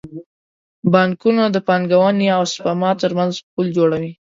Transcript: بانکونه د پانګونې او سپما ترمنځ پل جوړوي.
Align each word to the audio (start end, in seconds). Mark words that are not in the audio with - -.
بانکونه 0.93 1.43
د 1.51 1.57
پانګونې 1.67 2.27
او 2.37 2.43
سپما 2.53 2.91
ترمنځ 3.01 3.33
پل 3.53 3.65
جوړوي. 3.77 4.11